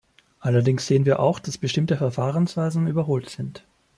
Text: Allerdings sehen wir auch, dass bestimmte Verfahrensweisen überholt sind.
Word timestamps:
Allerdings 0.39 0.87
sehen 0.87 1.05
wir 1.05 1.19
auch, 1.19 1.37
dass 1.37 1.59
bestimmte 1.59 1.95
Verfahrensweisen 1.95 2.87
überholt 2.87 3.29
sind. 3.29 3.63